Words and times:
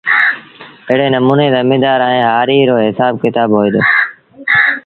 ايڙي 0.89 1.07
نموٚني 1.15 1.47
زميݩدآر 1.55 1.99
ائيٚݩ 2.07 2.27
هآريٚ 2.29 2.67
رو 2.69 2.75
هسآب 2.85 3.13
ڪتآب 3.23 3.49
هوئي 3.55 3.69
دو 3.73 3.81